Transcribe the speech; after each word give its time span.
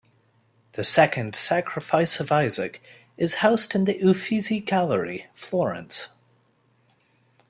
The 0.71 0.83
second 0.83 1.35
"Sacrifice 1.35 2.19
of 2.19 2.31
Isaac" 2.31 2.81
is 3.17 3.35
housed 3.45 3.75
in 3.75 3.85
the 3.85 4.01
Uffizi 4.03 4.59
Gallery, 4.59 5.27
Florence. 5.35 6.07